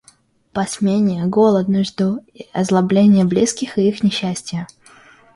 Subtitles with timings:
[0.51, 4.65] Посмения, голод, нужду, озлобление близких и их несчастье.